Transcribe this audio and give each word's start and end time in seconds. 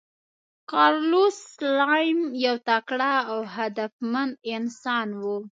کارلوس 0.71 1.35
سلایم 1.57 2.19
یو 2.45 2.55
تکړه 2.69 3.13
او 3.31 3.39
هدفمند 3.55 4.33
انسان 4.55 5.07
و. 5.21 5.23